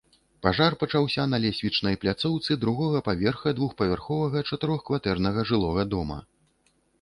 [0.43, 6.19] Пажар пачаўся на лесвічнай пляцоўцы другога паверха двухпавярховага чатырохкватэрнага жылога дома.